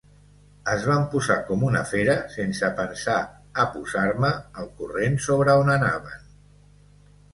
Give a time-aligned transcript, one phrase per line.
[0.71, 3.19] Es van posar com una fera, sense pensar
[3.65, 6.29] a posar-me al corrent sobre on anaven.